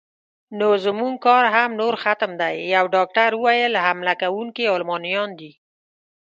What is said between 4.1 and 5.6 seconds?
کوونکي المانیان دي.